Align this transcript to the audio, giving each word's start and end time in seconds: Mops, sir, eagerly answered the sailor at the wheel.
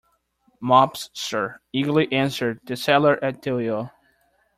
Mops, 0.59 1.11
sir, 1.13 1.59
eagerly 1.73 2.11
answered 2.11 2.59
the 2.63 2.75
sailor 2.75 3.23
at 3.23 3.39
the 3.43 3.53
wheel. 3.55 3.91